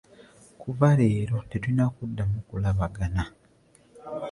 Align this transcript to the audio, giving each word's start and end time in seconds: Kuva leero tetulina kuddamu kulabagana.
Kuva 0.61 0.87
leero 0.99 1.37
tetulina 1.49 1.85
kuddamu 1.95 2.37
kulabagana. 2.47 3.23